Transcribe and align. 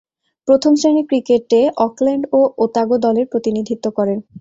প্রথম-শ্রেণীর 0.47 1.05
ক্রিকেটে 1.07 1.61
অকল্যান্ড 1.85 2.23
ও 2.31 2.41
ওতাগো 2.57 2.95
দলের 3.05 3.25
প্রতিনিধিত্ব 3.31 3.85
করেন। 3.97 4.19